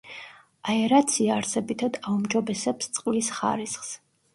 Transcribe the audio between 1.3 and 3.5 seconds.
არსებითად აუმჯობესებს წყლის